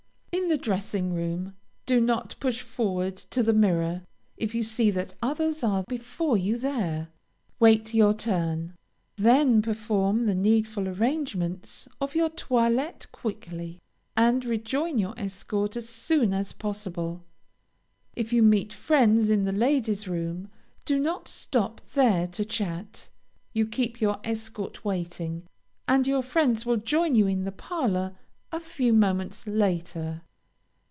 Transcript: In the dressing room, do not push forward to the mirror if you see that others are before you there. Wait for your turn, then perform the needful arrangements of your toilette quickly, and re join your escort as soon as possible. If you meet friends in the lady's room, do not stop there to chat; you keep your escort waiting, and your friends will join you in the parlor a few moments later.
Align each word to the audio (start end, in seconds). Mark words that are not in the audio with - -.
In 0.33 0.47
the 0.47 0.55
dressing 0.57 1.13
room, 1.13 1.55
do 1.85 1.99
not 1.99 2.35
push 2.39 2.61
forward 2.61 3.15
to 3.31 3.43
the 3.43 3.53
mirror 3.53 4.01
if 4.37 4.55
you 4.55 4.63
see 4.63 4.89
that 4.91 5.13
others 5.21 5.61
are 5.63 5.83
before 5.89 6.37
you 6.37 6.57
there. 6.57 7.09
Wait 7.59 7.89
for 7.89 7.95
your 7.97 8.13
turn, 8.13 8.73
then 9.17 9.61
perform 9.61 10.25
the 10.25 10.35
needful 10.35 10.87
arrangements 10.87 11.87
of 11.99 12.15
your 12.15 12.29
toilette 12.29 13.11
quickly, 13.11 13.81
and 14.15 14.43
re 14.45 14.57
join 14.57 14.97
your 14.97 15.13
escort 15.17 15.75
as 15.75 15.87
soon 15.89 16.33
as 16.33 16.53
possible. 16.53 17.23
If 18.15 18.31
you 18.31 18.41
meet 18.41 18.71
friends 18.73 19.29
in 19.29 19.43
the 19.43 19.51
lady's 19.53 20.07
room, 20.07 20.49
do 20.85 20.97
not 20.99 21.27
stop 21.27 21.81
there 21.93 22.25
to 22.27 22.45
chat; 22.45 23.09
you 23.53 23.67
keep 23.67 23.99
your 24.01 24.19
escort 24.23 24.83
waiting, 24.85 25.43
and 25.89 26.07
your 26.07 26.23
friends 26.23 26.65
will 26.65 26.77
join 26.77 27.15
you 27.15 27.27
in 27.27 27.43
the 27.43 27.51
parlor 27.51 28.15
a 28.53 28.59
few 28.59 28.91
moments 28.91 29.47
later. 29.47 30.21